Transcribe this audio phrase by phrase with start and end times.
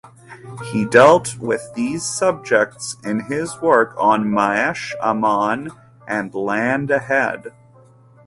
[0.71, 5.69] He dealt with these subjects in his work on Ma’aseh Aman
[6.07, 7.53] and Land Ahead.